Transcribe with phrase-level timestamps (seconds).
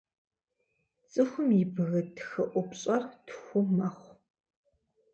[1.11, 4.13] Цӏыхум и бгы тхыӏупщӏэр тху мэхъу.